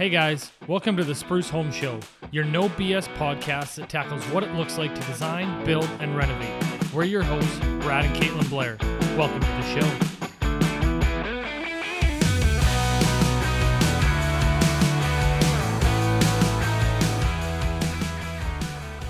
Hey 0.00 0.08
guys, 0.08 0.50
welcome 0.66 0.96
to 0.96 1.04
the 1.04 1.14
Spruce 1.14 1.50
Home 1.50 1.70
Show, 1.70 2.00
your 2.30 2.42
no 2.42 2.70
BS 2.70 3.06
podcast 3.16 3.74
that 3.74 3.90
tackles 3.90 4.24
what 4.28 4.42
it 4.42 4.50
looks 4.54 4.78
like 4.78 4.94
to 4.94 5.00
design, 5.02 5.62
build, 5.66 5.90
and 6.00 6.16
renovate. 6.16 6.64
We're 6.94 7.04
your 7.04 7.22
hosts, 7.22 7.58
Brad 7.82 8.06
and 8.06 8.16
Caitlin 8.16 8.48
Blair. 8.48 8.78
Welcome 9.18 9.40
to 9.40 9.46
the 9.46 9.62
show. 9.74 9.86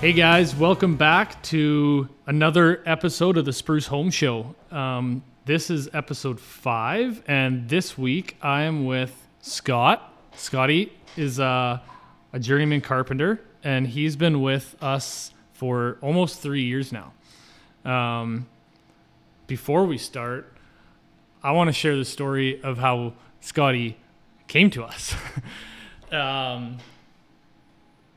Hey 0.01 0.11
guys, 0.11 0.53
welcome 0.57 0.97
back 0.97 1.41
to 1.43 2.09
another 2.27 2.83
episode 2.85 3.37
of 3.37 3.45
the 3.45 3.53
Spruce 3.53 3.87
Home 3.87 4.09
Show. 4.09 4.55
Um, 4.71 5.23
this 5.45 5.69
is 5.69 5.87
episode 5.93 6.37
five, 6.37 7.23
and 7.27 7.69
this 7.69 7.97
week 7.97 8.35
I 8.41 8.63
am 8.63 8.83
with 8.83 9.29
Scott. 9.39 10.10
Scotty 10.35 10.91
is 11.17 11.39
uh, 11.39 11.79
a 12.33 12.39
journeyman 12.39 12.81
carpenter, 12.81 13.41
and 13.63 13.87
he's 13.87 14.15
been 14.15 14.41
with 14.41 14.75
us 14.81 15.33
for 15.53 15.97
almost 16.01 16.39
three 16.39 16.63
years 16.63 16.91
now. 16.91 17.13
Um, 17.85 18.47
before 19.47 19.85
we 19.85 19.97
start, 19.97 20.51
I 21.43 21.51
want 21.51 21.67
to 21.67 21.73
share 21.73 21.95
the 21.95 22.05
story 22.05 22.61
of 22.63 22.77
how 22.77 23.13
Scotty 23.41 23.97
came 24.47 24.69
to 24.71 24.83
us. 24.83 25.15
um, 26.11 26.77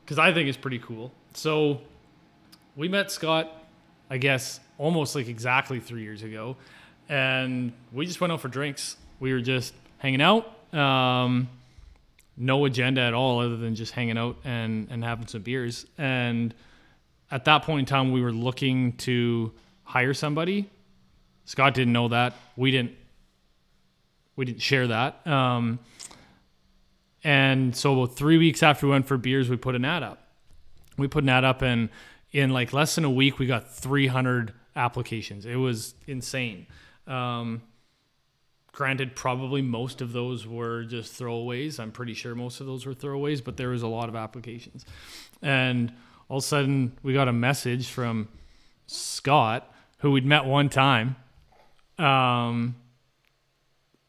because 0.05 0.19
I 0.19 0.33
think 0.33 0.49
it's 0.49 0.59
pretty 0.59 0.79
cool. 0.79 1.13
So 1.33 1.81
we 2.77 2.89
met 2.89 3.11
Scott, 3.11 3.51
I 4.11 4.19
guess, 4.19 4.61
almost 4.79 5.15
like 5.15 5.29
exactly 5.29 5.81
three 5.81 6.03
years 6.03 6.23
ago, 6.23 6.57
and 7.09 7.73
we 7.93 8.07
just 8.07 8.21
went 8.21 8.33
out 8.33 8.41
for 8.41 8.49
drinks. 8.49 8.97
We 9.21 9.33
were 9.33 9.41
just 9.41 9.75
hanging 9.99 10.21
out, 10.21 10.47
um, 10.75 11.49
no 12.37 12.65
agenda 12.65 13.01
at 13.01 13.15
all, 13.15 13.41
other 13.41 13.57
than 13.57 13.75
just 13.75 13.93
hanging 13.93 14.19
out 14.19 14.37
and 14.45 14.89
and 14.91 15.05
having 15.05 15.27
some 15.27 15.43
beers. 15.43 15.87
And 15.99 16.55
at 17.31 17.45
that 17.47 17.63
point 17.63 17.81
in 17.81 17.87
time, 17.87 18.13
we 18.13 18.23
were 18.23 18.33
looking 18.33 18.93
to 18.99 19.53
hire 19.85 20.15
somebody. 20.15 20.71
Scott 21.45 21.75
didn't 21.75 21.93
know 21.93 22.09
that. 22.09 22.35
We 22.57 22.71
didn't. 22.71 22.93
We 24.37 24.45
didn't 24.45 24.63
share 24.63 24.89
that. 24.89 25.25
Um, 25.27 25.79
and 27.23 27.75
so 27.75 28.03
about 28.03 28.17
three 28.17 28.37
weeks 28.37 28.63
after 28.63 28.87
we 28.87 28.91
went 28.93 29.07
for 29.07 29.17
beers, 29.17 29.49
we 29.49 29.57
put 29.57 29.75
an 29.75 29.85
ad 29.85 30.03
up. 30.03 30.27
We 30.99 31.09
put 31.09 31.25
an 31.25 31.31
ad 31.31 31.45
up, 31.45 31.63
and 31.63 31.89
in 32.33 32.51
like 32.51 32.73
less 32.73 32.97
than 32.97 33.05
a 33.05 33.11
week, 33.11 33.39
we 33.39 33.47
got 33.47 33.73
300 33.73 34.53
applications. 34.77 35.47
It 35.47 35.57
was 35.57 35.95
insane. 36.07 36.67
Um, 37.07 37.63
granted, 38.75 39.15
probably 39.15 39.63
most 39.63 40.01
of 40.03 40.13
those 40.13 40.47
were 40.47 40.83
just 40.83 41.19
throwaways. 41.19 41.79
I'm 41.79 41.93
pretty 41.93 42.13
sure 42.13 42.35
most 42.35 42.61
of 42.61 42.67
those 42.67 42.85
were 42.85 42.93
throwaways, 42.93 43.43
but 43.43 43.57
there 43.57 43.69
was 43.69 43.83
a 43.83 43.87
lot 43.87 44.09
of 44.09 44.17
applications. 44.17 44.85
And 45.41 45.93
all 46.29 46.39
of 46.39 46.45
a 46.45 46.47
sudden, 46.47 46.99
we 47.03 47.15
got 47.15 47.29
a 47.29 47.33
message 47.33 47.89
from 47.89 48.29
Scott, 48.87 49.73
who 49.99 50.11
we'd 50.11 50.27
met 50.27 50.45
one 50.45 50.69
time, 50.69 51.17
um, 51.99 52.75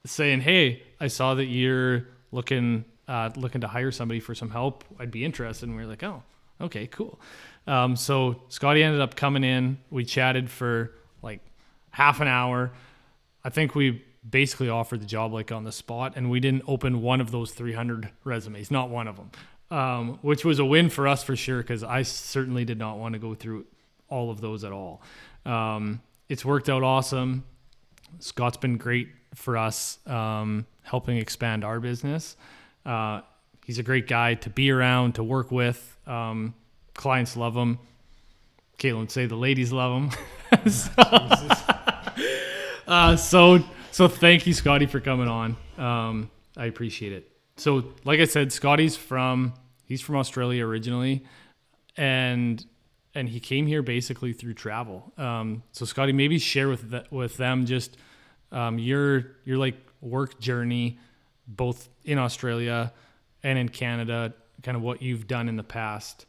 saying, 0.06 0.42
"Hey, 0.42 0.84
I 1.00 1.08
saw 1.08 1.36
that 1.36 1.46
you're 1.46 2.08
looking 2.32 2.86
uh, 3.08 3.30
looking 3.36 3.62
to 3.62 3.68
hire 3.68 3.92
somebody 3.92 4.20
for 4.20 4.34
some 4.34 4.50
help. 4.50 4.84
I'd 5.00 5.12
be 5.12 5.24
interested." 5.24 5.70
And 5.70 5.78
we 5.78 5.84
were 5.84 5.90
like, 5.90 6.04
"Oh, 6.04 6.24
okay, 6.60 6.88
cool." 6.88 7.20
Um, 7.68 7.96
so 7.96 8.42
Scotty 8.50 8.82
ended 8.82 9.02
up 9.02 9.16
coming 9.16 9.44
in. 9.44 9.78
We 9.92 10.06
chatted 10.06 10.50
for 10.50 10.92
like 11.22 11.42
half 11.92 12.20
an 12.20 12.28
hour. 12.28 12.72
I 13.44 13.50
think 13.50 13.76
we 13.76 14.04
basically 14.28 14.70
offered 14.70 15.02
the 15.02 15.06
job 15.06 15.34
like 15.34 15.52
on 15.52 15.64
the 15.64 15.72
spot, 15.72 16.14
and 16.16 16.30
we 16.30 16.40
didn't 16.40 16.64
open 16.68 17.02
one 17.02 17.22
of 17.22 17.32
those 17.32 17.52
300 17.52 18.10
resumes, 18.24 18.72
not 18.72 18.90
one 18.90 19.08
of 19.08 19.18
them, 19.18 19.32
um, 19.72 20.20
which 20.22 20.44
was 20.44 20.60
a 20.60 20.66
win 20.66 20.90
for 20.90 21.08
us 21.08 21.24
for 21.24 21.36
sure 21.36 21.62
because 21.62 21.84
I 21.84 22.04
certainly 22.04 22.66
did 22.66 22.80
not 22.80 22.98
want 22.98 23.14
to 23.14 23.20
go 23.20 23.36
through 23.36 23.66
all 24.10 24.32
of 24.32 24.42
those 24.42 24.64
at 24.64 24.72
all. 24.72 25.02
Um, 25.46 26.02
it's 26.30 26.44
worked 26.44 26.70
out 26.70 26.84
awesome. 26.84 27.44
Scott's 28.20 28.58
been 28.58 28.78
great 28.78 29.10
for 29.36 29.58
us, 29.58 30.00
um, 30.08 30.66
helping 30.84 31.18
expand 31.18 31.64
our 31.64 31.80
business. 31.80 32.36
Uh, 32.86 33.22
he's 33.66 33.80
a 33.80 33.84
great 33.84 34.08
guy 34.08 34.36
to 34.36 34.50
be 34.50 34.72
around, 34.72 35.16
to 35.16 35.24
work 35.24 35.52
with. 35.52 35.98
Um, 36.08 36.54
clients 36.94 37.36
love 37.36 37.56
him. 37.56 37.80
Caitlin 38.80 39.10
say 39.10 39.26
the 39.26 39.36
ladies 39.36 39.72
love 39.72 40.02
him. 40.02 40.12
so, 40.70 40.92
uh, 42.88 43.16
so, 43.16 43.64
so 43.96 44.10
thank 44.10 44.46
you, 44.46 44.54
Scotty, 44.54 44.88
for 44.88 45.00
coming 45.00 45.30
on. 45.30 45.56
Um, 45.78 46.30
I 46.58 46.66
appreciate 46.66 47.14
it. 47.14 47.32
So, 47.56 47.94
like 48.04 48.20
I 48.20 48.26
said, 48.26 48.52
Scotty's 48.52 48.98
from 48.98 49.54
he's 49.86 50.02
from 50.02 50.18
Australia 50.18 50.66
originally, 50.66 51.24
and 51.96 52.66
and 53.14 53.30
he 53.30 53.40
came 53.40 53.68
here 53.68 53.82
basically 53.82 54.34
through 54.34 54.56
travel. 54.56 55.14
Um, 55.18 55.64
so, 55.72 55.86
Scotty, 55.86 56.12
maybe 56.12 56.40
share 56.40 56.68
with 56.68 56.90
the, 56.90 57.06
with 57.10 57.38
them 57.38 57.66
just 57.66 57.96
um, 58.52 58.80
your 58.80 59.38
your 59.46 59.58
like 59.58 59.78
work 60.02 60.42
journey, 60.42 61.00
both 61.48 61.88
in 62.04 62.18
Australia 62.18 62.92
and 63.44 63.58
in 63.58 63.70
Canada, 63.70 64.34
kind 64.62 64.76
of 64.76 64.84
what 64.84 65.02
you've 65.02 65.26
done 65.26 65.48
in 65.48 65.56
the 65.56 65.64
past. 65.64 66.26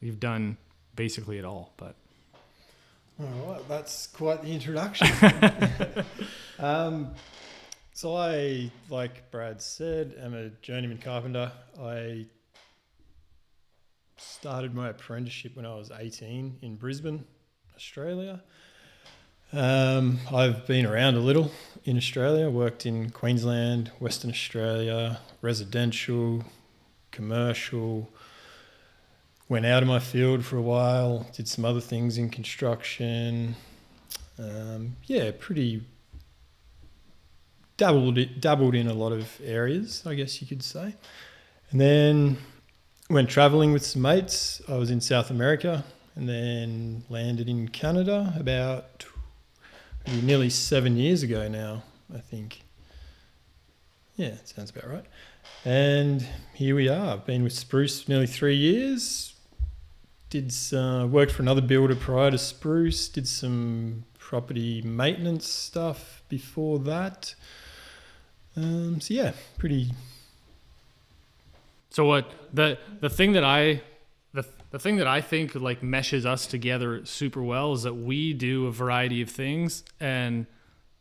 You've 0.00 0.18
done 0.18 0.56
basically 0.96 1.36
it 1.36 1.44
all, 1.44 1.74
but 1.76 1.94
All 3.22 3.52
right, 3.52 3.68
that's 3.68 4.08
quite 4.08 4.42
the 4.42 4.50
introduction. 4.52 5.06
um, 6.58 7.14
so 7.92 8.16
I, 8.16 8.72
like 8.90 9.30
Brad 9.30 9.62
said, 9.62 10.16
am 10.18 10.34
a 10.34 10.48
journeyman 10.60 10.98
carpenter. 10.98 11.52
I 11.80 12.26
started 14.16 14.74
my 14.74 14.88
apprenticeship 14.88 15.54
when 15.54 15.64
I 15.64 15.74
was 15.76 15.92
18 15.96 16.58
in 16.62 16.74
Brisbane, 16.74 17.24
Australia. 17.76 18.42
Um, 19.52 20.18
I've 20.32 20.66
been 20.66 20.84
around 20.84 21.14
a 21.14 21.20
little 21.20 21.52
in 21.84 21.96
Australia, 21.96 22.50
worked 22.50 22.86
in 22.86 23.10
Queensland, 23.10 23.92
Western 24.00 24.30
Australia, 24.30 25.20
residential, 25.42 26.44
commercial, 27.12 28.10
went 29.52 29.66
out 29.66 29.82
of 29.82 29.88
my 29.88 29.98
field 29.98 30.42
for 30.42 30.56
a 30.56 30.62
while, 30.62 31.26
did 31.34 31.46
some 31.46 31.62
other 31.62 31.78
things 31.78 32.16
in 32.16 32.30
construction. 32.30 33.54
Um, 34.38 34.96
yeah, 35.04 35.30
pretty 35.38 35.82
dabbled 37.76 38.18
dabbled 38.40 38.74
in 38.74 38.88
a 38.88 38.94
lot 38.94 39.12
of 39.12 39.28
areas, 39.44 40.04
I 40.06 40.14
guess 40.14 40.40
you 40.40 40.48
could 40.48 40.62
say. 40.62 40.94
And 41.70 41.78
then 41.78 42.38
went 43.10 43.28
traveling 43.28 43.74
with 43.74 43.84
some 43.84 44.00
mates. 44.00 44.62
I 44.70 44.78
was 44.78 44.90
in 44.90 45.02
South 45.02 45.28
America 45.28 45.84
and 46.16 46.26
then 46.26 47.04
landed 47.10 47.46
in 47.46 47.68
Canada 47.68 48.32
about 48.38 49.04
nearly 50.22 50.48
seven 50.48 50.96
years 50.96 51.22
ago 51.22 51.46
now, 51.46 51.82
I 52.14 52.20
think. 52.20 52.62
Yeah, 54.16 54.36
sounds 54.46 54.70
about 54.70 54.88
right. 54.88 55.04
And 55.66 56.26
here 56.54 56.74
we 56.74 56.88
are. 56.88 57.12
I've 57.12 57.26
been 57.26 57.42
with 57.42 57.52
Spruce 57.52 58.08
nearly 58.08 58.26
three 58.26 58.56
years. 58.56 59.31
Did 60.32 60.50
uh, 60.72 61.06
worked 61.10 61.32
for 61.32 61.42
another 61.42 61.60
builder 61.60 61.94
prior 61.94 62.30
to 62.30 62.38
Spruce. 62.38 63.06
Did 63.06 63.28
some 63.28 64.04
property 64.18 64.80
maintenance 64.80 65.46
stuff 65.46 66.22
before 66.30 66.78
that. 66.78 67.34
Um, 68.56 68.98
so 68.98 69.12
yeah, 69.12 69.32
pretty. 69.58 69.90
So 71.90 72.06
what 72.06 72.32
the 72.50 72.78
the 73.00 73.10
thing 73.10 73.32
that 73.32 73.44
I 73.44 73.82
the 74.32 74.46
the 74.70 74.78
thing 74.78 74.96
that 74.96 75.06
I 75.06 75.20
think 75.20 75.54
like 75.54 75.82
meshes 75.82 76.24
us 76.24 76.46
together 76.46 77.04
super 77.04 77.42
well 77.42 77.74
is 77.74 77.82
that 77.82 77.92
we 77.92 78.32
do 78.32 78.66
a 78.68 78.72
variety 78.72 79.20
of 79.20 79.28
things 79.28 79.84
and 80.00 80.46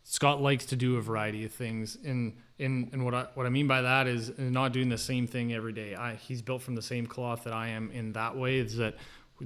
Scott 0.03 0.41
likes 0.41 0.65
to 0.65 0.75
do 0.75 0.97
a 0.97 1.01
variety 1.01 1.45
of 1.45 1.53
things 1.53 1.97
and 2.03 2.33
in 2.59 2.89
and 2.91 3.05
what 3.05 3.13
I 3.13 3.27
what 3.35 3.45
I 3.45 3.49
mean 3.49 3.67
by 3.67 3.81
that 3.81 4.07
is 4.07 4.37
not 4.37 4.73
doing 4.73 4.89
the 4.89 4.97
same 4.97 5.25
thing 5.25 5.53
every 5.53 5.71
day. 5.71 5.95
I 5.95 6.15
he's 6.15 6.41
built 6.41 6.61
from 6.61 6.75
the 6.75 6.81
same 6.81 7.07
cloth 7.07 7.45
that 7.45 7.53
I 7.53 7.69
am 7.69 7.91
in 7.91 8.11
that 8.11 8.35
way 8.35 8.57
is 8.57 8.75
that 8.75 8.95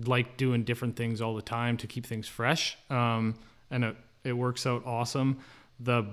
like 0.06 0.38
doing 0.38 0.64
different 0.64 0.96
things 0.96 1.22
all 1.22 1.36
the 1.36 1.42
time 1.42 1.78
to 1.78 1.88
keep 1.88 2.06
things 2.06 2.28
fresh. 2.28 2.78
Um, 2.90 3.36
and 3.72 3.84
it, 3.84 3.96
it 4.24 4.34
works 4.34 4.66
out 4.66 4.86
awesome. 4.86 5.38
The 5.80 6.06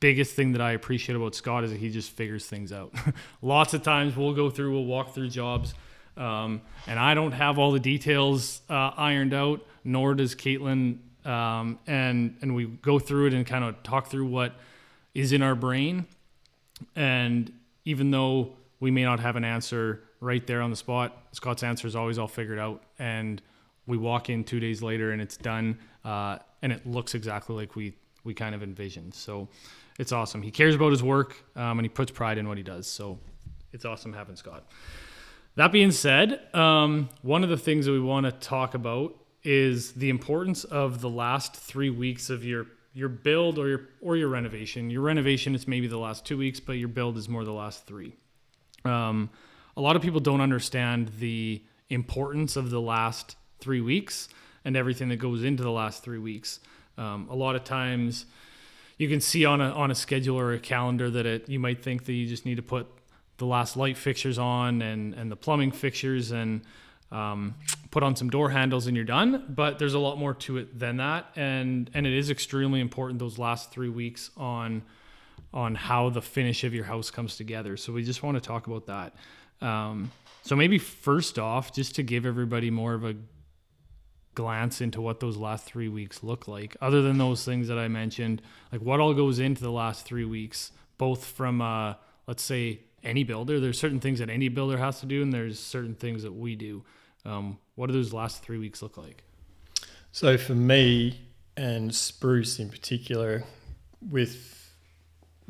biggest 0.00 0.34
thing 0.34 0.52
that 0.52 0.60
I 0.60 0.72
appreciate 0.72 1.16
about 1.16 1.34
Scott 1.34 1.64
is 1.64 1.70
that 1.70 1.80
he 1.80 1.90
just 1.90 2.10
figures 2.10 2.46
things 2.46 2.72
out. 2.72 2.92
Lots 3.42 3.74
of 3.74 3.82
times 3.82 4.16
we'll 4.16 4.34
go 4.34 4.50
through, 4.50 4.72
we'll 4.72 4.84
walk 4.84 5.14
through 5.14 5.30
jobs, 5.30 5.74
um, 6.16 6.60
and 6.86 6.98
I 6.98 7.14
don't 7.14 7.32
have 7.32 7.58
all 7.58 7.72
the 7.72 7.80
details 7.80 8.60
uh, 8.68 8.90
ironed 8.96 9.34
out, 9.34 9.66
nor 9.82 10.14
does 10.14 10.34
Caitlin. 10.34 10.98
Um, 11.24 11.78
and 11.86 12.36
and 12.42 12.54
we 12.54 12.66
go 12.66 12.98
through 12.98 13.28
it 13.28 13.34
and 13.34 13.46
kind 13.46 13.64
of 13.64 13.82
talk 13.82 14.08
through 14.08 14.26
what 14.26 14.52
is 15.14 15.32
in 15.32 15.42
our 15.42 15.54
brain. 15.54 16.06
And 16.94 17.50
even 17.86 18.10
though 18.10 18.56
we 18.80 18.90
may 18.90 19.04
not 19.04 19.20
have 19.20 19.36
an 19.36 19.44
answer 19.44 20.02
right 20.24 20.46
there 20.46 20.62
on 20.62 20.70
the 20.70 20.76
spot, 20.76 21.16
Scott's 21.32 21.62
answer 21.62 21.86
is 21.86 21.94
always 21.94 22.18
all 22.18 22.28
figured 22.28 22.58
out. 22.58 22.82
And 22.98 23.42
we 23.86 23.96
walk 23.96 24.30
in 24.30 24.42
two 24.42 24.58
days 24.58 24.82
later 24.82 25.12
and 25.12 25.20
it's 25.20 25.36
done, 25.36 25.78
uh, 26.04 26.38
and 26.62 26.72
it 26.72 26.86
looks 26.86 27.14
exactly 27.14 27.54
like 27.54 27.76
we 27.76 27.94
we 28.24 28.32
kind 28.32 28.54
of 28.54 28.62
envisioned. 28.62 29.14
So 29.14 29.48
it's 29.98 30.10
awesome. 30.10 30.40
He 30.40 30.50
cares 30.50 30.74
about 30.74 30.90
his 30.92 31.02
work 31.02 31.36
um, 31.56 31.78
and 31.78 31.82
he 31.82 31.90
puts 31.90 32.10
pride 32.10 32.38
in 32.38 32.48
what 32.48 32.56
he 32.56 32.62
does. 32.62 32.86
So 32.86 33.18
it's 33.72 33.84
awesome 33.84 34.14
having 34.14 34.34
Scott. 34.34 34.64
That 35.56 35.72
being 35.72 35.90
said, 35.90 36.40
um, 36.54 37.10
one 37.20 37.44
of 37.44 37.50
the 37.50 37.58
things 37.58 37.84
that 37.84 37.92
we 37.92 38.00
want 38.00 38.24
to 38.24 38.32
talk 38.32 38.74
about 38.74 39.14
is 39.42 39.92
the 39.92 40.08
importance 40.08 40.64
of 40.64 41.02
the 41.02 41.10
last 41.10 41.54
three 41.54 41.90
weeks 41.90 42.30
of 42.30 42.44
your 42.44 42.66
your 42.94 43.08
build 43.08 43.58
or 43.58 43.68
your 43.68 43.88
or 44.00 44.16
your 44.16 44.28
renovation. 44.28 44.88
Your 44.88 45.02
renovation 45.02 45.54
is 45.54 45.68
maybe 45.68 45.86
the 45.86 45.98
last 45.98 46.24
two 46.24 46.38
weeks, 46.38 46.60
but 46.60 46.72
your 46.72 46.88
build 46.88 47.18
is 47.18 47.28
more 47.28 47.44
the 47.44 47.52
last 47.52 47.86
three. 47.86 48.14
Um, 48.86 49.28
a 49.76 49.80
lot 49.80 49.96
of 49.96 50.02
people 50.02 50.20
don't 50.20 50.40
understand 50.40 51.10
the 51.18 51.62
importance 51.90 52.56
of 52.56 52.70
the 52.70 52.80
last 52.80 53.36
three 53.60 53.80
weeks 53.80 54.28
and 54.64 54.76
everything 54.76 55.08
that 55.08 55.16
goes 55.16 55.42
into 55.42 55.62
the 55.62 55.70
last 55.70 56.02
three 56.02 56.18
weeks. 56.18 56.60
Um, 56.96 57.28
a 57.30 57.34
lot 57.34 57.56
of 57.56 57.64
times, 57.64 58.26
you 58.98 59.08
can 59.08 59.20
see 59.20 59.44
on 59.44 59.60
a 59.60 59.70
on 59.70 59.90
a 59.90 59.94
schedule 59.94 60.38
or 60.38 60.52
a 60.52 60.58
calendar 60.58 61.10
that 61.10 61.26
it 61.26 61.48
you 61.48 61.58
might 61.58 61.82
think 61.82 62.04
that 62.04 62.12
you 62.12 62.26
just 62.26 62.46
need 62.46 62.56
to 62.56 62.62
put 62.62 62.86
the 63.38 63.46
last 63.46 63.76
light 63.76 63.96
fixtures 63.96 64.38
on 64.38 64.80
and 64.82 65.14
and 65.14 65.30
the 65.30 65.36
plumbing 65.36 65.72
fixtures 65.72 66.30
and 66.30 66.62
um, 67.10 67.54
put 67.90 68.02
on 68.02 68.16
some 68.16 68.30
door 68.30 68.50
handles 68.50 68.86
and 68.86 68.96
you're 68.96 69.04
done. 69.04 69.46
But 69.48 69.78
there's 69.78 69.94
a 69.94 69.98
lot 69.98 70.18
more 70.18 70.34
to 70.34 70.58
it 70.58 70.78
than 70.78 70.98
that, 70.98 71.26
and 71.34 71.90
and 71.94 72.06
it 72.06 72.12
is 72.12 72.30
extremely 72.30 72.80
important 72.80 73.18
those 73.18 73.38
last 73.38 73.72
three 73.72 73.88
weeks 73.88 74.30
on 74.36 74.82
on 75.52 75.74
how 75.74 76.10
the 76.10 76.22
finish 76.22 76.64
of 76.64 76.74
your 76.74 76.84
house 76.84 77.10
comes 77.10 77.36
together. 77.36 77.76
So 77.76 77.92
we 77.92 78.02
just 78.02 78.22
want 78.22 78.36
to 78.36 78.40
talk 78.40 78.66
about 78.66 78.86
that. 78.86 79.14
Um, 79.60 80.10
so 80.42 80.56
maybe 80.56 80.78
first 80.78 81.38
off, 81.38 81.72
just 81.72 81.94
to 81.96 82.02
give 82.02 82.26
everybody 82.26 82.70
more 82.70 82.94
of 82.94 83.04
a 83.04 83.14
glance 84.34 84.80
into 84.80 85.00
what 85.00 85.20
those 85.20 85.36
last 85.36 85.64
three 85.64 85.88
weeks 85.88 86.22
look 86.22 86.48
like, 86.48 86.76
other 86.80 87.02
than 87.02 87.18
those 87.18 87.44
things 87.44 87.68
that 87.68 87.78
I 87.78 87.88
mentioned, 87.88 88.42
like 88.72 88.82
what 88.82 89.00
all 89.00 89.14
goes 89.14 89.38
into 89.38 89.62
the 89.62 89.70
last 89.70 90.04
three 90.04 90.24
weeks, 90.24 90.72
both 90.98 91.24
from 91.24 91.62
uh, 91.62 91.94
let's 92.26 92.42
say 92.42 92.80
any 93.02 93.24
builder. 93.24 93.60
There's 93.60 93.78
certain 93.78 94.00
things 94.00 94.18
that 94.18 94.30
any 94.30 94.48
builder 94.48 94.78
has 94.78 95.00
to 95.00 95.06
do, 95.06 95.22
and 95.22 95.32
there's 95.32 95.58
certain 95.58 95.94
things 95.94 96.22
that 96.22 96.32
we 96.32 96.56
do. 96.56 96.84
Um, 97.24 97.58
what 97.74 97.86
do 97.86 97.92
those 97.92 98.12
last 98.12 98.42
three 98.42 98.58
weeks 98.58 98.82
look 98.82 98.96
like? 98.96 99.24
So 100.12 100.36
for 100.36 100.54
me 100.54 101.20
and 101.56 101.94
Spruce 101.94 102.58
in 102.58 102.68
particular, 102.68 103.44
with 104.00 104.70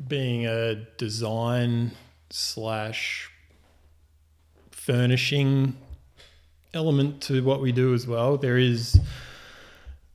being 0.07 0.45
a 0.45 0.75
design 0.97 1.91
slash 2.29 3.29
furnishing 4.85 5.75
element 6.73 7.21
to 7.21 7.43
what 7.43 7.59
we 7.59 7.71
do 7.71 7.93
as 7.93 8.05
well, 8.05 8.37
there 8.37 8.57
is 8.57 8.99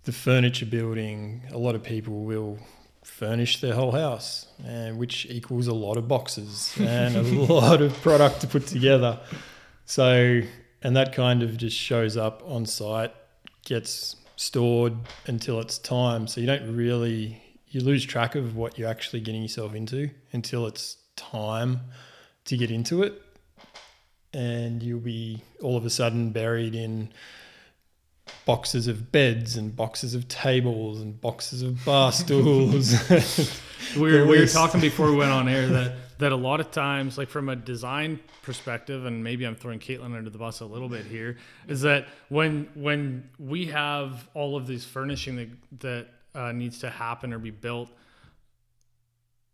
the 0.05 0.13
furniture 0.13 0.67
building. 0.67 1.43
A 1.51 1.59
lot 1.59 1.75
of 1.75 1.83
people 1.83 2.25
will 2.25 2.59
furnish 3.03 3.61
their 3.61 3.75
whole 3.75 3.91
house, 3.91 4.47
and 4.65 4.97
which 4.97 5.27
equals 5.27 5.67
a 5.67 5.75
lot 5.75 5.97
of 5.97 6.07
boxes 6.07 6.73
and 6.79 7.17
a 7.17 7.23
lot 7.53 7.83
of 7.83 7.93
product 8.01 8.43
to 8.43 8.47
put 8.47 8.67
together. 8.67 9.19
So, 9.87 10.43
and 10.83 10.97
that 10.97 11.13
kind 11.13 11.43
of 11.43 11.57
just 11.57 11.77
shows 11.77 12.17
up 12.17 12.43
on 12.47 12.65
site, 12.65 13.13
gets 13.65 14.15
stored 14.37 14.95
until 15.27 15.59
it's 15.59 15.79
time. 15.79 16.29
So 16.29 16.41
you 16.41 16.47
don't 16.47 16.77
really 16.77 17.43
you 17.71 17.81
lose 17.81 18.05
track 18.05 18.35
of 18.37 18.57
what 18.57 18.79
you're 18.79 18.89
actually 18.89 19.21
getting 19.21 19.43
yourself 19.43 19.75
into 19.75 20.11
until 20.33 20.67
it's 20.67 20.97
time 21.17 21.81
to 22.45 22.57
get 22.57 22.71
into 22.71 23.03
it, 23.03 23.21
and 24.33 24.83
you'll 24.83 25.01
be 25.01 25.43
all 25.63 25.77
of 25.77 25.85
a 25.85 25.91
sudden 25.91 26.31
buried 26.31 26.75
in 26.75 27.13
boxes 28.47 28.87
of 28.87 29.11
beds 29.11 29.57
and 29.57 29.75
boxes 29.75 30.15
of 30.15 30.29
tables 30.29 31.01
and 31.01 31.21
boxes 31.21 31.63
of 31.63 31.85
bar 31.85 32.13
stools. 32.13 32.95
we 33.97 34.13
were, 34.13 34.27
we 34.27 34.39
were 34.39 34.47
talking 34.47 34.81
before 34.81 35.11
we 35.11 35.17
went 35.17 35.33
on 35.33 35.49
air 35.49 35.67
that 35.67 35.97
that 36.21 36.33
a 36.33 36.37
lot 36.37 36.61
of 36.61 36.71
times, 36.71 37.17
like 37.19 37.29
from 37.29 37.49
a 37.49 37.57
design 37.57 38.21
perspective, 38.43 39.07
and 39.07 39.25
maybe 39.25 39.47
I'm 39.47 39.57
throwing 39.57 39.79
Caitlin 39.79 40.15
under 40.15 40.29
the 40.29 40.39
bus 40.39 40.61
a 40.61 40.67
little 40.67 40.89
bit 40.89 41.07
here, 41.07 41.39
is 41.67 41.81
that 41.81 42.07
when 42.29 42.69
when 42.75 43.29
we 43.39 43.67
have 43.67 44.29
all 44.35 44.57
of 44.57 44.67
these 44.67 44.85
furnishing 44.85 45.37
that 45.37 45.49
that 45.81 46.07
uh, 46.35 46.53
needs 46.53 46.81
to 46.81 46.91
happen 46.91 47.33
or 47.33 47.39
be 47.39 47.51
built, 47.51 47.89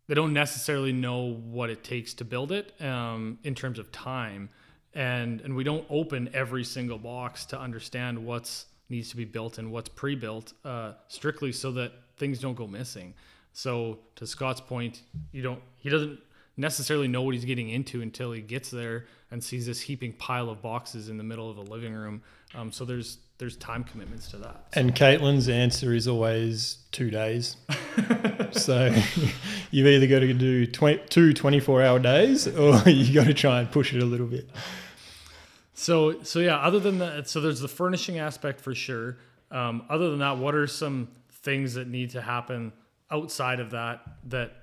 they 0.07 0.13
don't 0.13 0.33
necessarily 0.33 0.91
know 0.91 1.33
what 1.33 1.69
it 1.69 1.83
takes 1.83 2.13
to 2.15 2.25
build 2.25 2.51
it 2.51 2.79
um, 2.81 3.39
in 3.43 3.55
terms 3.55 3.79
of 3.79 3.91
time 3.91 4.49
and 4.97 5.41
and 5.41 5.55
we 5.55 5.63
don't 5.63 5.85
open 5.89 6.29
every 6.33 6.63
single 6.63 6.97
box 6.97 7.45
to 7.45 7.59
understand 7.59 8.25
what's 8.25 8.65
needs 8.89 9.09
to 9.11 9.15
be 9.15 9.25
built 9.25 9.59
and 9.59 9.71
what's 9.71 9.89
pre-built 9.89 10.53
uh, 10.65 10.93
strictly 11.07 11.51
so 11.51 11.71
that 11.71 11.91
things 12.17 12.39
don't 12.39 12.55
go 12.55 12.65
missing. 12.65 13.13
So 13.53 13.99
to 14.15 14.25
scott's 14.25 14.59
point 14.59 15.03
you 15.31 15.43
don't 15.43 15.61
he 15.77 15.89
doesn't 15.89 16.19
necessarily 16.57 17.07
know 17.07 17.21
what 17.21 17.35
he's 17.35 17.45
getting 17.45 17.69
into 17.69 18.01
until 18.01 18.31
he 18.31 18.41
gets 18.41 18.71
there 18.71 19.05
and 19.29 19.43
sees 19.43 19.67
this 19.67 19.79
heaping 19.79 20.13
pile 20.13 20.49
of 20.49 20.61
boxes 20.63 21.09
in 21.09 21.17
the 21.17 21.23
middle 21.23 21.49
of 21.49 21.57
a 21.57 21.61
living 21.61 21.93
room. 21.93 22.23
Um, 22.55 22.71
so 22.71 22.83
there's 22.83 23.19
there's 23.37 23.55
time 23.55 23.83
commitments 23.83 24.29
to 24.29 24.37
that. 24.37 24.65
And 24.73 24.95
caitlin's 24.95 25.47
answer 25.47 25.93
is 25.93 26.07
always 26.07 26.79
two 26.91 27.11
days. 27.11 27.55
So 28.53 28.93
you've 29.71 29.87
either 29.87 30.07
got 30.07 30.19
to 30.19 30.33
do 30.33 30.65
20, 30.65 31.03
two 31.09 31.33
24 31.33 31.83
hour 31.83 31.99
days 31.99 32.47
or 32.47 32.77
you 32.89 33.13
got 33.13 33.27
to 33.27 33.33
try 33.33 33.59
and 33.59 33.69
push 33.69 33.93
it 33.93 34.01
a 34.01 34.05
little 34.05 34.25
bit 34.25 34.49
so 35.77 36.23
so 36.23 36.39
yeah, 36.39 36.57
other 36.57 36.79
than 36.79 36.97
that, 36.97 37.29
so 37.29 37.39
there's 37.39 37.59
the 37.59 37.67
furnishing 37.67 38.17
aspect 38.17 38.61
for 38.61 38.73
sure. 38.73 39.17
Um, 39.51 39.85
other 39.89 40.09
than 40.09 40.19
that, 40.19 40.39
what 40.39 40.55
are 40.55 40.65
some 40.65 41.09
things 41.29 41.75
that 41.75 41.87
need 41.87 42.09
to 42.09 42.21
happen 42.21 42.73
outside 43.11 43.59
of 43.59 43.69
that 43.71 44.01
that 44.25 44.53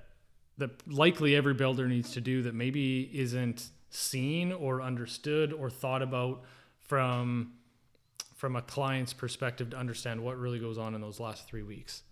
that 0.57 0.71
likely 0.85 1.33
every 1.33 1.53
builder 1.53 1.87
needs 1.87 2.11
to 2.11 2.21
do 2.21 2.43
that 2.43 2.53
maybe 2.53 3.09
isn't 3.13 3.69
seen 3.89 4.51
or 4.51 4.81
understood 4.81 5.53
or 5.53 5.69
thought 5.69 6.01
about 6.01 6.43
from 6.81 7.53
from 8.35 8.57
a 8.57 8.61
client's 8.61 9.13
perspective 9.13 9.69
to 9.69 9.77
understand 9.77 10.21
what 10.21 10.37
really 10.37 10.59
goes 10.59 10.77
on 10.77 10.95
in 10.95 10.99
those 10.99 11.21
last 11.21 11.47
three 11.47 11.63
weeks? 11.63 12.03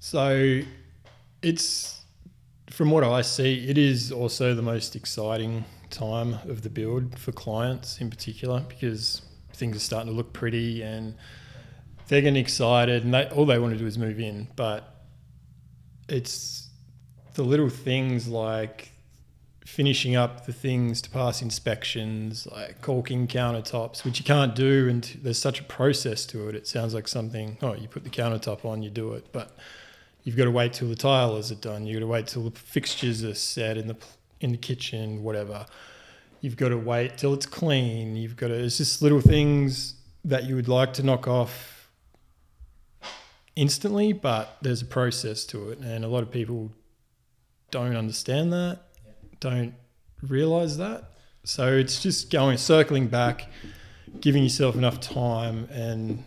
So 0.00 0.60
it's 1.40 2.02
from 2.68 2.90
what 2.90 3.04
I 3.04 3.22
see, 3.22 3.66
it 3.66 3.78
is 3.78 4.12
also 4.12 4.54
the 4.54 4.60
most 4.60 4.94
exciting 4.94 5.64
time 5.94 6.34
of 6.48 6.62
the 6.62 6.70
build 6.70 7.18
for 7.18 7.32
clients 7.32 8.00
in 8.00 8.10
particular 8.10 8.60
because 8.68 9.22
things 9.52 9.76
are 9.76 9.80
starting 9.80 10.10
to 10.12 10.16
look 10.16 10.32
pretty 10.32 10.82
and 10.82 11.14
they're 12.08 12.20
getting 12.20 12.36
excited 12.36 13.04
and 13.04 13.14
they, 13.14 13.28
all 13.28 13.46
they 13.46 13.58
want 13.58 13.72
to 13.72 13.78
do 13.78 13.86
is 13.86 13.96
move 13.96 14.20
in. 14.20 14.48
But 14.56 14.94
it's 16.08 16.68
the 17.34 17.42
little 17.42 17.68
things 17.68 18.28
like 18.28 18.90
finishing 19.64 20.14
up 20.14 20.46
the 20.46 20.52
things 20.52 21.00
to 21.02 21.10
pass 21.10 21.40
inspections, 21.40 22.46
like 22.52 22.82
caulking 22.82 23.26
countertops, 23.26 24.04
which 24.04 24.18
you 24.18 24.24
can't 24.24 24.54
do, 24.54 24.88
and 24.88 25.18
there's 25.22 25.38
such 25.38 25.60
a 25.60 25.64
process 25.64 26.26
to 26.26 26.48
it. 26.48 26.54
It 26.54 26.66
sounds 26.66 26.94
like 26.94 27.08
something. 27.08 27.56
Oh, 27.62 27.74
you 27.74 27.88
put 27.88 28.04
the 28.04 28.10
countertop 28.10 28.64
on, 28.64 28.82
you 28.82 28.90
do 28.90 29.14
it, 29.14 29.26
but 29.32 29.56
you've 30.22 30.36
got 30.36 30.44
to 30.44 30.50
wait 30.50 30.74
till 30.74 30.88
the 30.88 30.96
tile 30.96 31.36
is 31.36 31.50
done. 31.50 31.86
You've 31.86 31.96
got 31.96 32.00
to 32.00 32.06
wait 32.06 32.26
till 32.26 32.50
the 32.50 32.58
fixtures 32.58 33.24
are 33.24 33.34
set 33.34 33.78
in 33.78 33.88
the 33.88 33.96
in 34.44 34.52
the 34.52 34.58
kitchen, 34.58 35.22
whatever. 35.22 35.66
You've 36.42 36.58
got 36.58 36.68
to 36.68 36.76
wait 36.76 37.16
till 37.16 37.32
it's 37.32 37.46
clean. 37.46 38.14
You've 38.14 38.36
got 38.36 38.48
to. 38.48 38.54
It's 38.54 38.76
just 38.76 39.00
little 39.00 39.22
things 39.22 39.94
that 40.24 40.44
you 40.44 40.54
would 40.54 40.68
like 40.68 40.92
to 40.94 41.02
knock 41.02 41.26
off 41.26 41.88
instantly, 43.56 44.12
but 44.12 44.58
there's 44.60 44.82
a 44.82 44.86
process 44.86 45.44
to 45.46 45.70
it, 45.70 45.78
and 45.78 46.04
a 46.04 46.08
lot 46.08 46.22
of 46.22 46.30
people 46.30 46.70
don't 47.70 47.96
understand 47.96 48.52
that, 48.52 48.80
don't 49.40 49.74
realize 50.22 50.76
that. 50.76 51.10
So 51.44 51.72
it's 51.72 52.02
just 52.02 52.30
going 52.30 52.58
circling 52.58 53.08
back, 53.08 53.48
giving 54.20 54.42
yourself 54.42 54.76
enough 54.76 55.00
time 55.00 55.68
and 55.70 56.24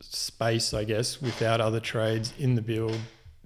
space, 0.00 0.74
I 0.74 0.84
guess, 0.84 1.22
without 1.22 1.60
other 1.60 1.80
trades 1.80 2.34
in 2.38 2.54
the 2.54 2.62
build 2.62 2.98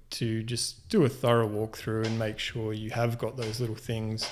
to 0.09 0.43
just 0.43 0.89
do 0.89 1.03
a 1.03 1.09
thorough 1.09 1.47
walkthrough 1.47 2.05
and 2.05 2.17
make 2.17 2.39
sure 2.39 2.73
you 2.73 2.91
have 2.91 3.17
got 3.17 3.37
those 3.37 3.59
little 3.59 3.75
things 3.75 4.29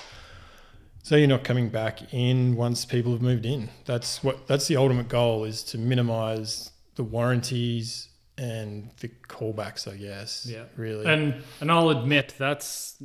so 1.06 1.14
you're 1.14 1.28
not 1.28 1.44
coming 1.44 1.68
back 1.68 2.12
in 2.12 2.56
once 2.56 2.84
people 2.84 3.12
have 3.12 3.22
moved 3.22 3.46
in. 3.46 3.70
That's 3.84 4.24
what 4.24 4.48
that's 4.48 4.66
the 4.66 4.74
ultimate 4.74 5.06
goal 5.06 5.44
is 5.44 5.62
to 5.64 5.78
minimize 5.78 6.72
the 6.96 7.04
warranties 7.04 8.08
and 8.36 8.90
the 9.00 9.08
callbacks 9.28 9.86
i 9.86 9.96
guess 9.96 10.48
yeah. 10.50 10.64
really. 10.74 11.06
And 11.06 11.44
and 11.60 11.70
i'll 11.70 11.90
admit 11.90 12.34
that's 12.36 13.00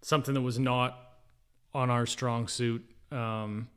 something 0.00 0.32
that 0.32 0.40
was 0.40 0.58
not 0.58 0.98
on 1.74 1.90
our 1.90 2.06
strong 2.06 2.48
suit 2.48 2.82
um, 3.12 3.68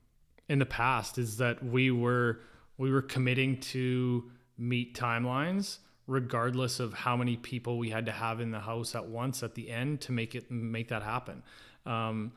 in 0.47 0.59
the 0.59 0.65
past 0.65 1.17
is 1.17 1.35
that 1.37 1.61
we 1.61 1.91
were 1.91 2.39
we 2.77 2.89
were 2.89 3.01
committing 3.01 3.59
to 3.59 4.31
meet 4.57 4.95
timelines 4.95 5.79
regardless 6.07 6.79
of 6.79 6.93
how 6.93 7.15
many 7.15 7.37
people 7.37 7.77
we 7.77 7.89
had 7.89 8.05
to 8.05 8.11
have 8.11 8.39
in 8.39 8.51
the 8.51 8.61
house 8.61 8.95
at 8.95 9.07
once 9.07 9.43
at 9.43 9.55
the 9.55 9.69
end 9.69 10.01
to 10.01 10.11
make 10.11 10.33
it 10.33 10.49
make 10.49 10.87
that 10.87 11.03
happen. 11.03 11.43
Um, 11.85 12.31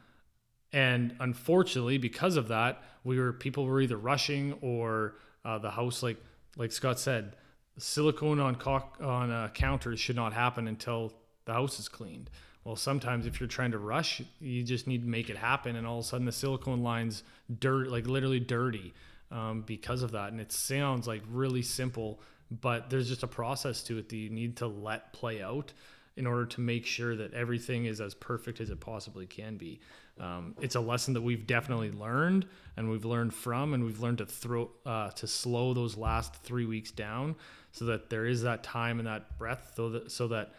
and 0.73 1.15
unfortunately, 1.21 1.99
because 1.99 2.37
of 2.37 2.49
that, 2.49 2.83
we 3.05 3.19
were 3.19 3.33
people 3.33 3.65
were 3.65 3.81
either 3.81 3.97
rushing 3.97 4.55
or 4.61 5.15
uh, 5.45 5.59
the 5.59 5.71
house, 5.71 6.03
like 6.03 6.19
like 6.57 6.73
Scott 6.73 6.99
said, 6.99 7.37
silicone 7.79 8.41
on 8.41 8.57
caulk 8.57 8.99
on 9.01 9.31
uh, 9.31 9.49
counters 9.55 10.01
should 10.01 10.17
not 10.17 10.33
happen 10.33 10.69
until 10.69 11.13
the 11.45 11.53
house 11.53 11.79
is 11.79 11.89
cleaned. 11.89 12.31
Well, 12.65 12.77
sometimes 12.77 13.27
if 13.27 13.41
you're 13.41 13.49
trying 13.49 13.71
to 13.71 13.79
rush, 13.79 14.21
you 14.39 14.63
just 14.63 14.87
need 14.87 15.03
to 15.03 15.09
make 15.09 15.31
it 15.31 15.37
happen, 15.37 15.77
and 15.77 15.87
all 15.87 16.01
of 16.01 16.05
a 16.05 16.09
sudden 16.09 16.27
the 16.27 16.33
silicone 16.33 16.83
line's 16.83 17.23
dirt, 17.59 17.89
like 17.89 18.07
literally 18.07 18.41
dirty, 18.41 18.93
um, 19.31 19.63
because 19.63 20.03
of 20.03 20.13
that. 20.13 20.31
And 20.31 20.41
it 20.41 20.53
sounds 20.53 21.09
like 21.09 21.23
really 21.31 21.63
simple, 21.63 22.21
but 22.51 22.91
there's 22.91 23.09
just 23.09 23.23
a 23.23 23.29
process 23.29 23.83
to 23.85 23.99
it 23.99 24.09
that 24.09 24.17
you 24.17 24.31
need 24.31 24.57
to 24.57 24.67
let 24.67 25.13
play 25.13 25.43
out 25.43 25.73
in 26.17 26.27
order 26.27 26.45
to 26.45 26.61
make 26.61 26.85
sure 26.85 27.17
that 27.17 27.33
everything 27.33 27.87
is 27.87 28.01
as 28.01 28.15
perfect 28.15 28.61
as 28.61 28.71
it 28.71 28.81
possibly 28.81 29.27
can 29.27 29.57
be. 29.57 29.81
Um, 30.19 30.55
it's 30.61 30.75
a 30.75 30.81
lesson 30.81 31.15
that 31.15 31.23
we've 31.23 31.47
definitely 31.47 31.93
learned 31.93 32.47
and 32.77 32.91
we've 32.91 33.05
learned 33.05 33.33
from, 33.33 33.73
and 33.73 33.85
we've 33.85 34.01
learned 34.01 34.19
to 34.19 34.27
throw 34.27 34.71
uh, 34.85 35.11
to 35.11 35.27
slow 35.27 35.73
those 35.73 35.97
last 35.97 36.35
three 36.35 36.67
weeks 36.67 36.91
down 36.91 37.37
so 37.73 37.87
that 37.87 38.11
there 38.11 38.27
is 38.27 38.43
that 38.43 38.63
time 38.63 38.99
and 38.99 39.07
that 39.07 39.39
breath, 39.39 39.73
so 39.77 39.89
that 39.91 40.11
so 40.11 40.29
that 40.29 40.53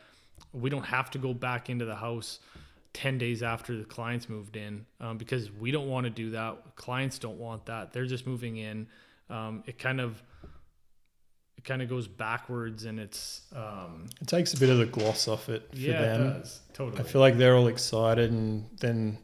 we 0.54 0.70
don't 0.70 0.86
have 0.86 1.12
to 1.12 1.18
go 1.20 1.34
back 1.34 1.70
into 1.70 1.86
the 1.86 1.96
house 1.96 2.40
10 2.94 3.18
days 3.18 3.42
after 3.44 3.78
the 3.78 3.86
clients 3.86 4.28
moved 4.28 4.58
in 4.58 4.86
um, 5.00 5.18
because 5.18 5.52
we 5.52 5.72
don't 5.72 5.88
want 5.88 6.06
to 6.06 6.10
do 6.10 6.32
that. 6.32 6.58
Clients 6.76 7.20
don't 7.20 7.38
want 7.38 7.66
that. 7.68 7.94
They're 7.94 8.06
just 8.06 8.28
moving 8.28 8.58
in. 8.58 8.88
Um, 9.30 9.64
it 9.66 9.80
kind 9.80 10.02
of 10.02 10.22
it 11.64 11.68
kind 11.68 11.82
of 11.84 11.90
goes 11.90 12.08
backwards 12.08 12.86
and 12.86 13.00
it's 13.00 13.42
um, 13.56 14.08
It 14.20 14.28
takes 14.28 14.54
a 14.54 14.58
bit 14.60 14.70
of 14.70 14.80
the 14.80 14.86
gloss 14.88 15.28
off 15.28 15.48
it 15.50 15.70
for 15.72 15.78
yeah, 15.78 16.02
them. 16.02 16.22
it 16.28 16.34
does 16.40 16.60
totally. 16.74 17.00
I 17.00 17.04
feel 17.04 17.22
like 17.22 17.38
they're 17.38 17.56
all 17.56 17.68
excited, 17.68 18.32
and 18.32 18.66
then 18.80 19.20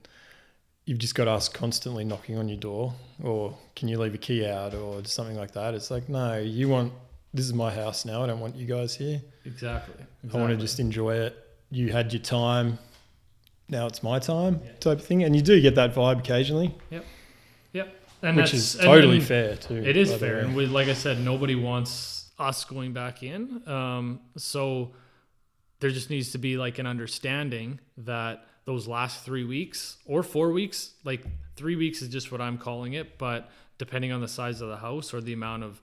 you've 0.85 0.99
just 0.99 1.15
got 1.15 1.27
us 1.27 1.49
constantly 1.49 2.03
knocking 2.05 2.37
on 2.37 2.47
your 2.47 2.57
door, 2.59 2.93
or 3.23 3.57
can 3.75 3.87
you 3.87 3.97
leave 3.97 4.13
a 4.13 4.17
key 4.19 4.45
out, 4.45 4.75
or 4.75 5.03
something 5.05 5.35
like 5.35 5.51
that. 5.53 5.73
It's 5.73 5.89
like, 5.89 6.07
no, 6.09 6.37
you 6.37 6.69
want 6.69 6.93
this 7.33 7.45
is 7.45 7.53
my 7.53 7.73
house 7.73 8.05
now. 8.05 8.23
I 8.23 8.27
don't 8.27 8.39
want 8.39 8.55
you 8.55 8.65
guys 8.67 8.95
here. 8.95 9.21
exactly. 9.45 9.95
I 10.33 10.37
want 10.37 10.49
to 10.51 10.57
just 10.57 10.79
enjoy 10.79 11.15
it. 11.15 11.35
You 11.71 11.91
had 11.91 12.13
your 12.13 12.21
time. 12.21 12.77
Now 13.69 13.85
it's 13.87 14.01
my 14.01 14.19
time, 14.19 14.61
Yeah. 14.63 14.71
type 14.79 14.99
of 14.99 15.05
thing. 15.05 15.23
And 15.23 15.35
you 15.35 15.41
do 15.41 15.59
get 15.59 15.75
that 15.75 15.93
vibe 15.93 16.19
occasionally, 16.19 16.73
Yep. 16.89 17.05
Yep. 17.73 17.95
and 18.21 18.37
which 18.37 18.45
that's- 18.51 18.75
is 18.75 18.79
totally 18.79 19.19
fair 19.19 19.57
too. 19.57 19.75
It 19.75 19.97
is 19.97 20.13
fair, 20.13 20.39
and 20.39 20.55
we, 20.55 20.67
like 20.67 20.87
I 20.87 20.93
said, 20.93 21.19
nobody 21.19 21.55
wants 21.55 22.26
us 22.39 22.65
going 22.65 22.93
back 22.93 23.23
in. 23.23 23.67
Um, 23.67 24.19
so 24.35 24.91
there 25.79 25.89
just 25.89 26.09
needs 26.09 26.31
to 26.31 26.37
be 26.37 26.57
like 26.57 26.79
an 26.79 26.87
understanding 26.87 27.79
that 27.97 28.45
those 28.65 28.87
last 28.87 29.23
three 29.23 29.43
weeks 29.43 29.97
or 30.05 30.23
four 30.23 30.51
weeks, 30.51 30.91
like 31.03 31.25
three 31.55 31.75
weeks 31.75 32.01
is 32.01 32.09
just 32.09 32.31
what 32.31 32.41
I'm 32.41 32.57
calling 32.57 32.93
it, 32.93 33.17
but 33.17 33.49
depending 33.77 34.11
on 34.11 34.21
the 34.21 34.27
size 34.27 34.61
of 34.61 34.69
the 34.69 34.77
house 34.77 35.13
or 35.13 35.21
the 35.21 35.33
amount 35.33 35.63
of 35.63 35.81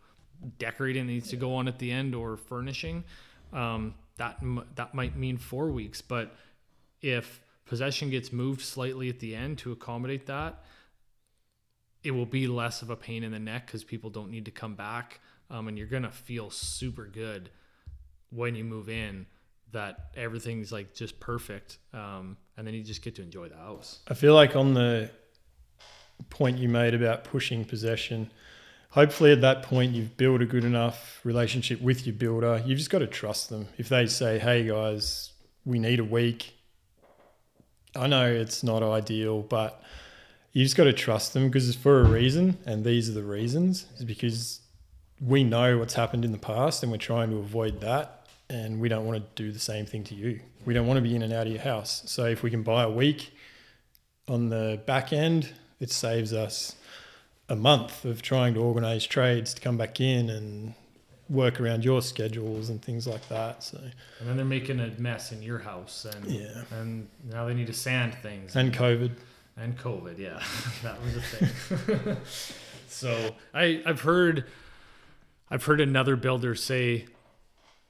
decorating 0.59 1.07
that 1.07 1.13
needs 1.13 1.31
to 1.31 1.37
go 1.37 1.55
on 1.55 1.69
at 1.69 1.79
the 1.79 1.91
end 1.91 2.15
or 2.15 2.37
furnishing, 2.37 3.05
um, 3.53 3.95
that 4.17 4.39
that 4.75 4.95
might 4.95 5.17
mean 5.17 5.37
four 5.37 5.71
weeks. 5.71 6.01
But 6.03 6.35
if 7.01 7.41
possession 7.67 8.11
gets 8.11 8.33
moved 8.33 8.61
slightly 8.61 9.09
at 9.09 9.21
the 9.21 9.35
end 9.35 9.59
to 9.59 9.73
accommodate 9.73 10.27
that, 10.27 10.63
it 12.05 12.13
will 12.13 12.27
be 12.27 12.47
less 12.47 12.83
of 12.83 12.91
a 12.91 12.97
pain 12.97 13.25
in 13.25 13.33
the 13.33 13.39
neck 13.39 13.67
because 13.67 13.83
people 13.83 14.11
don't 14.11 14.31
need 14.31 14.45
to 14.45 14.51
come 14.51 14.75
back 14.75 15.21
um, 15.51 15.69
and 15.69 15.77
you're 15.77 15.87
gonna 15.87 16.11
feel 16.13 16.51
super 16.51 17.07
good 17.07 17.51
when 18.31 18.55
you 18.55 18.65
move 18.65 18.89
in 18.89 19.27
that 19.73 20.11
everything's 20.15 20.71
like 20.71 20.95
just 20.95 21.19
perfect 21.19 21.79
um, 21.93 22.37
and 22.57 22.67
then 22.67 22.75
you 22.75 22.83
just 22.83 23.03
get 23.03 23.17
to 23.17 23.23
enjoy 23.23 23.49
the 23.49 23.57
house 23.57 24.01
I 24.07 24.15
feel 24.15 24.35
like 24.35 24.55
on 24.55 24.75
the 24.75 25.11
point 26.31 26.59
you 26.59 26.69
made 26.69 26.95
about 26.95 27.25
pushing 27.25 27.65
possession, 27.65 28.31
hopefully 28.91 29.33
at 29.33 29.41
that 29.41 29.63
point 29.63 29.93
you've 29.93 30.17
built 30.17 30.41
a 30.43 30.47
good 30.47 30.65
enough 30.65 31.21
relationship 31.25 31.81
with 31.81 32.07
your 32.07 32.15
builder. 32.15 32.63
You've 32.65 32.79
just 32.79 32.91
got 32.91 33.01
to 33.01 33.07
trust 33.07 33.51
them. 33.51 33.69
If 33.79 33.89
they 33.89 34.07
say, 34.07 34.39
"Hey 34.39 34.67
guys, 34.67 35.33
we 35.65 35.79
need 35.79 36.01
a 36.01 36.05
week," 36.05 36.55
I 37.97 38.07
know 38.07 38.27
it's 38.27 38.63
not 38.63 38.83
ideal, 38.83 39.43
but 39.43 39.83
you 40.55 40.65
just 40.65 40.77
got 40.77 40.85
to 40.85 40.93
trust 40.93 41.35
them 41.35 41.49
because 41.49 41.69
it's 41.69 41.77
for 41.77 42.01
a 42.01 42.05
reason, 42.05 42.57
and 42.65 42.85
these 42.85 43.11
are 43.11 43.13
the 43.13 43.25
reasons. 43.25 43.87
Is 43.99 44.05
because 44.05 44.61
we 45.21 45.45
know 45.45 45.79
what's 45.79 45.95
happened 45.95 46.25
in 46.25 46.33
the 46.33 46.39
past, 46.39 46.83
and 46.83 46.91
we're 46.91 46.99
trying 46.99 47.29
to 47.31 47.37
avoid 47.37 47.81
that, 47.81 48.29
and 48.49 48.81
we 48.81 48.89
don't 48.89 49.05
want 49.05 49.19
to 49.19 49.43
do 49.43 49.53
the 49.53 49.59
same 49.59 49.85
thing 49.85 50.05
to 50.05 50.15
you. 50.15 50.41
We 50.65 50.73
don't 50.73 50.87
want 50.87 50.97
to 50.99 51.03
be 51.03 51.15
in 51.15 51.23
and 51.23 51.33
out 51.33 51.49
of 51.49 51.53
your 51.53 51.63
house. 51.63 52.05
So 52.07 52.25
if 52.27 52.43
we 52.43 52.51
can 52.51 52.63
buy 52.63 52.85
a 52.85 52.91
week 52.91 53.37
on 54.29 54.49
the 54.49 54.81
back 54.87 55.13
end, 55.13 55.51
it 55.81 55.91
saves 55.91 56.33
us 56.33 56.77
a 57.49 57.57
month 57.57 58.05
of 58.05 58.23
trying 58.23 58.55
to 58.55 58.61
organize 58.61 59.05
trades 59.05 59.55
to 59.55 59.61
come 59.61 59.77
back 59.77 60.01
in 60.01 60.31
and 60.31 60.75
work 61.29 61.61
around 61.61 61.85
your 61.85 62.01
schedules 62.01 62.71
and 62.71 62.81
things 62.81 63.07
like 63.07 63.29
that. 63.29 63.63
So 63.63 63.79
and 64.21 64.29
then 64.29 64.37
they're 64.37 64.45
making 64.47 64.79
a 64.81 64.89
mess 64.99 65.33
in 65.33 65.43
your 65.43 65.59
house 65.59 66.07
and 66.07 66.27
yeah, 66.27 66.63
and 66.71 67.09
now 67.29 67.45
they 67.47 67.55
need 67.55 67.67
to 67.67 67.73
sand 67.73 68.17
things 68.23 68.55
and 68.55 68.73
COVID. 68.73 69.11
And 69.57 69.79
COVID. 69.79 70.19
Yeah, 70.19 70.43
that 70.83 71.01
was 71.03 71.17
a 71.17 71.21
thing. 71.21 72.17
so 72.89 73.35
I 73.53 73.83
I've 73.87 74.01
heard 74.01 74.45
I've 75.51 75.65
heard 75.65 75.81
another 75.81 76.17
builder 76.17 76.55
say 76.55 77.07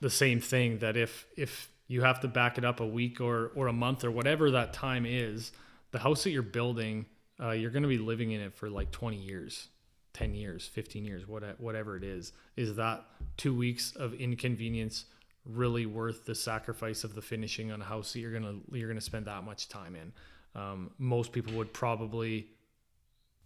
the 0.00 0.10
same 0.10 0.40
thing 0.40 0.78
that 0.78 0.96
if 0.96 1.26
if 1.36 1.70
you 1.86 2.02
have 2.02 2.20
to 2.20 2.28
back 2.28 2.58
it 2.58 2.64
up 2.64 2.80
a 2.80 2.86
week 2.86 3.20
or 3.20 3.52
or 3.54 3.68
a 3.68 3.72
month 3.72 4.04
or 4.04 4.10
whatever 4.10 4.50
that 4.50 4.72
time 4.72 5.06
is, 5.06 5.52
the 5.92 5.98
house 5.98 6.24
that 6.24 6.30
you're 6.30 6.42
building, 6.42 7.06
uh, 7.40 7.50
you're 7.50 7.70
going 7.70 7.82
to 7.82 7.88
be 7.88 7.98
living 7.98 8.32
in 8.32 8.40
it 8.40 8.54
for 8.54 8.68
like 8.68 8.90
20 8.90 9.16
years. 9.16 9.68
10 10.14 10.34
years, 10.34 10.66
15 10.68 11.04
years, 11.04 11.26
what, 11.26 11.42
whatever 11.60 11.96
it 11.96 12.04
is, 12.04 12.32
is 12.56 12.76
that 12.76 13.04
two 13.36 13.54
weeks 13.54 13.94
of 13.96 14.14
inconvenience 14.14 15.06
really 15.44 15.86
worth 15.86 16.24
the 16.24 16.34
sacrifice 16.34 17.04
of 17.04 17.14
the 17.14 17.20
finishing 17.20 17.70
on 17.72 17.82
a 17.82 17.84
house 17.84 18.12
that 18.12 18.20
you're 18.20 18.32
gonna 18.32 18.54
you're 18.72 18.88
gonna 18.88 19.00
spend 19.00 19.26
that 19.26 19.44
much 19.44 19.68
time 19.68 19.94
in? 19.94 20.12
Um, 20.54 20.90
most 20.98 21.32
people 21.32 21.54
would 21.54 21.72
probably 21.72 22.46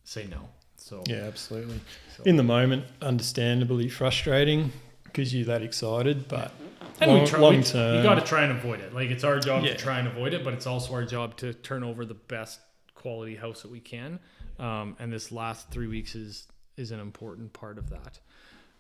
say 0.05 0.27
no. 0.27 0.49
So 0.77 1.03
Yeah, 1.07 1.25
absolutely. 1.25 1.81
so- 2.17 2.23
In 2.25 2.37
the 2.37 2.43
moment, 2.43 2.85
understandably 3.03 3.89
frustrating 3.89 4.73
because 5.05 5.35
you're 5.35 5.47
that 5.47 5.63
excited, 5.63 6.29
but 6.29 6.53
and 7.01 7.11
long, 7.11 7.21
we 7.21 7.27
try, 7.27 7.41
long 7.41 7.57
we, 7.57 7.63
term, 7.63 7.97
you 7.97 8.03
got 8.03 8.17
to 8.17 8.21
try 8.27 8.43
and 8.45 8.53
avoid 8.53 8.81
it. 8.81 8.95
Like 8.95 9.11
it's 9.11 9.25
our 9.25 9.39
job 9.41 9.65
Yeah. 9.65 9.73
to 9.73 9.77
try 9.79 9.99
and 9.99 10.07
avoid 10.07 10.35
it, 10.35 10.45
but 10.45 10.53
it's 10.55 10.67
also 10.67 10.93
our 10.95 11.05
job 11.05 11.37
to 11.39 11.53
turn 11.55 11.83
over 11.83 12.05
the 12.05 12.15
best 12.15 12.61
quality 12.95 13.37
house 13.37 13.63
that 13.63 13.71
we 13.71 13.81
can. 13.81 14.21
Um, 14.59 14.97
and 14.99 15.13
this 15.13 15.31
last 15.33 15.71
three 15.71 15.87
weeks 15.87 16.15
is 16.15 16.47
is 16.77 16.91
an 16.93 17.01
important 17.01 17.53
part 17.53 17.77
of 17.79 17.91
that. 17.91 18.21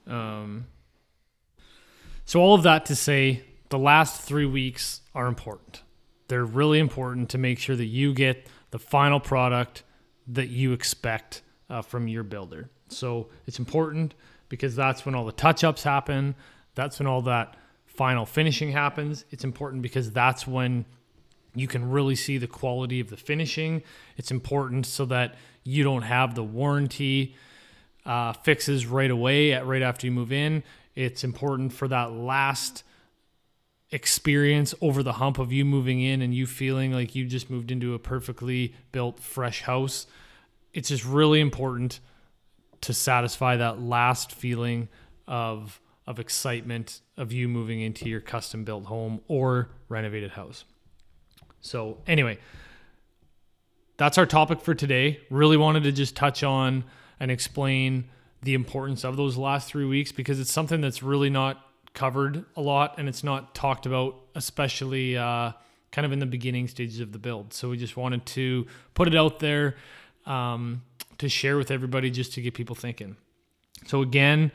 Um, 0.06 0.66
so 2.24 2.40
all 2.40 2.54
of 2.54 2.62
that 2.62 2.86
to 2.86 2.94
say, 2.96 3.42
the 3.70 3.78
last 3.78 4.22
three 4.22 4.46
weeks 4.46 5.00
are 5.14 5.26
important. 5.26 5.82
They're 6.28 6.44
really 6.44 6.78
important 6.78 7.30
to 7.30 7.38
make 7.38 7.58
sure 7.58 7.76
that 7.76 7.86
you 7.86 8.14
get 8.14 8.46
the 8.70 8.78
final 8.78 9.18
product 9.18 9.82
that 10.28 10.48
you 10.48 10.72
expect 10.72 11.42
uh, 11.70 11.82
from 11.82 12.06
your 12.06 12.22
builder. 12.22 12.70
So 12.88 13.28
it's 13.46 13.58
important 13.58 14.14
because 14.48 14.76
that's 14.76 15.04
when 15.04 15.14
all 15.14 15.24
the 15.24 15.32
touch 15.32 15.64
ups 15.64 15.82
happen. 15.82 16.34
That's 16.74 16.98
when 16.98 17.06
all 17.06 17.22
that 17.22 17.56
final 17.86 18.26
finishing 18.26 18.72
happens. 18.72 19.24
It's 19.30 19.44
important 19.44 19.82
because 19.82 20.12
that's 20.12 20.46
when 20.46 20.84
you 21.54 21.66
can 21.66 21.90
really 21.90 22.14
see 22.14 22.38
the 22.38 22.46
quality 22.46 23.00
of 23.00 23.10
the 23.10 23.16
finishing. 23.16 23.82
It's 24.16 24.30
important 24.30 24.86
so 24.86 25.04
that 25.06 25.34
you 25.64 25.82
don't 25.82 26.02
have 26.02 26.34
the 26.34 26.44
warranty 26.44 27.34
uh, 28.06 28.32
fixes 28.32 28.86
right 28.86 29.10
away, 29.10 29.52
at, 29.52 29.66
right 29.66 29.82
after 29.82 30.06
you 30.06 30.12
move 30.12 30.32
in. 30.32 30.62
It's 30.94 31.24
important 31.24 31.72
for 31.72 31.88
that 31.88 32.12
last 32.12 32.84
experience 33.90 34.74
over 34.80 35.02
the 35.02 35.14
hump 35.14 35.38
of 35.38 35.52
you 35.52 35.64
moving 35.64 36.00
in 36.00 36.20
and 36.20 36.34
you 36.34 36.46
feeling 36.46 36.92
like 36.92 37.14
you 37.14 37.24
just 37.24 37.48
moved 37.48 37.70
into 37.70 37.94
a 37.94 37.98
perfectly 37.98 38.74
built, 38.92 39.18
fresh 39.18 39.62
house. 39.62 40.06
It's 40.74 40.88
just 40.88 41.04
really 41.04 41.40
important 41.40 42.00
to 42.82 42.92
satisfy 42.92 43.56
that 43.56 43.80
last 43.80 44.32
feeling 44.32 44.88
of 45.26 45.80
of 46.06 46.18
excitement 46.18 47.02
of 47.18 47.32
you 47.32 47.46
moving 47.46 47.82
into 47.82 48.08
your 48.08 48.20
custom 48.20 48.64
built 48.64 48.86
home 48.86 49.20
or 49.28 49.68
renovated 49.90 50.30
house. 50.30 50.64
So, 51.60 51.98
anyway, 52.06 52.38
that's 53.98 54.16
our 54.16 54.24
topic 54.24 54.62
for 54.62 54.74
today. 54.74 55.20
Really 55.28 55.58
wanted 55.58 55.82
to 55.82 55.92
just 55.92 56.16
touch 56.16 56.42
on 56.42 56.84
and 57.20 57.30
explain 57.30 58.08
the 58.42 58.54
importance 58.54 59.04
of 59.04 59.18
those 59.18 59.36
last 59.36 59.68
three 59.68 59.84
weeks 59.84 60.10
because 60.10 60.40
it's 60.40 60.50
something 60.50 60.80
that's 60.80 61.02
really 61.02 61.28
not 61.28 61.62
covered 61.98 62.44
a 62.56 62.60
lot 62.60 62.94
and 62.96 63.08
it's 63.08 63.24
not 63.24 63.56
talked 63.56 63.84
about, 63.84 64.14
especially 64.36 65.16
uh, 65.16 65.50
kind 65.90 66.06
of 66.06 66.12
in 66.12 66.20
the 66.20 66.26
beginning 66.26 66.68
stages 66.68 67.00
of 67.00 67.10
the 67.10 67.18
build. 67.18 67.52
So, 67.52 67.70
we 67.70 67.76
just 67.76 67.96
wanted 67.96 68.24
to 68.26 68.66
put 68.94 69.08
it 69.08 69.16
out 69.16 69.40
there 69.40 69.74
um, 70.24 70.82
to 71.18 71.28
share 71.28 71.56
with 71.56 71.72
everybody 71.72 72.08
just 72.10 72.34
to 72.34 72.40
get 72.40 72.54
people 72.54 72.76
thinking. 72.76 73.16
So, 73.86 74.02
again, 74.02 74.52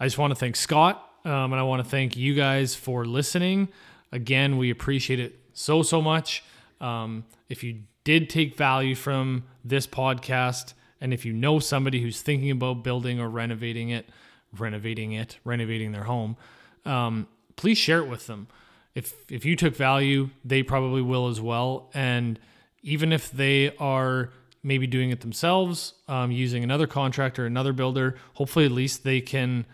I 0.00 0.06
just 0.06 0.16
want 0.16 0.30
to 0.30 0.34
thank 0.34 0.56
Scott 0.56 1.06
um, 1.26 1.52
and 1.52 1.56
I 1.56 1.62
want 1.62 1.84
to 1.84 1.88
thank 1.88 2.16
you 2.16 2.34
guys 2.34 2.74
for 2.74 3.04
listening. 3.04 3.68
Again, 4.10 4.56
we 4.56 4.70
appreciate 4.70 5.20
it 5.20 5.38
so, 5.52 5.82
so 5.82 6.00
much. 6.00 6.42
Um, 6.80 7.24
if 7.48 7.62
you 7.62 7.82
did 8.04 8.30
take 8.30 8.56
value 8.56 8.94
from 8.94 9.44
this 9.62 9.86
podcast, 9.86 10.72
and 11.02 11.12
if 11.12 11.26
you 11.26 11.32
know 11.32 11.58
somebody 11.58 12.00
who's 12.00 12.22
thinking 12.22 12.50
about 12.50 12.82
building 12.82 13.20
or 13.20 13.28
renovating 13.28 13.90
it, 13.90 14.08
renovating 14.56 15.12
it, 15.12 15.38
renovating 15.44 15.92
their 15.92 16.04
home, 16.04 16.36
um, 16.84 17.26
please 17.56 17.78
share 17.78 17.98
it 17.98 18.08
with 18.08 18.26
them. 18.26 18.48
if 18.94 19.14
if 19.30 19.44
you 19.44 19.56
took 19.56 19.74
value, 19.74 20.30
they 20.44 20.62
probably 20.62 21.02
will 21.02 21.28
as 21.28 21.40
well. 21.40 21.90
And 21.94 22.38
even 22.82 23.12
if 23.12 23.30
they 23.30 23.74
are 23.76 24.30
maybe 24.62 24.86
doing 24.86 25.10
it 25.10 25.20
themselves, 25.20 25.94
um, 26.08 26.30
using 26.30 26.62
another 26.62 26.86
contractor, 26.86 27.46
another 27.46 27.72
builder, 27.72 28.16
hopefully 28.34 28.64
at 28.64 28.72
least 28.72 29.04
they 29.04 29.20
can 29.20 29.64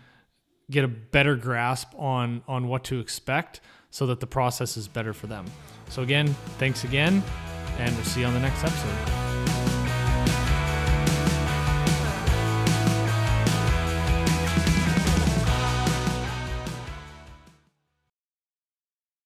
get 0.71 0.85
a 0.85 0.89
better 0.89 1.37
grasp 1.37 1.89
on 1.99 2.43
on 2.47 2.69
what 2.69 2.85
to 2.85 3.01
expect 3.01 3.61
so 3.91 4.07
that 4.07 4.21
the 4.21 4.27
process 4.27 4.77
is 4.77 4.87
better 4.87 5.13
for 5.13 5.27
them. 5.27 5.47
So 5.89 6.03
again, 6.03 6.29
thanks 6.59 6.85
again, 6.85 7.23
and 7.79 7.95
we'll 7.95 8.05
see 8.05 8.21
you 8.21 8.27
on 8.27 8.35
the 8.35 8.41
next 8.41 8.63
episode. 8.63 9.28